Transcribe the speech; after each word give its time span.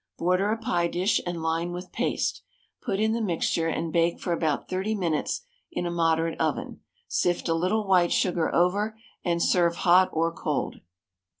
Border 0.17 0.49
a 0.49 0.57
pie 0.57 0.87
dish 0.87 1.21
and 1.27 1.43
line 1.43 1.73
with 1.73 1.91
paste; 1.91 2.41
put 2.81 2.99
in 2.99 3.11
the 3.13 3.21
mixture, 3.21 3.67
and 3.67 3.93
bake 3.93 4.19
for 4.19 4.33
about 4.33 4.67
30 4.67 4.95
minutes 4.95 5.41
in 5.71 5.85
a 5.85 5.91
moderate 5.91 6.41
oven. 6.41 6.81
Sift 7.07 7.47
a 7.47 7.53
little 7.53 7.85
white 7.85 8.11
sugar 8.11 8.51
over, 8.51 8.97
and 9.23 9.43
serve 9.43 9.75
hot 9.75 10.09
or 10.11 10.31
cold. 10.31 10.77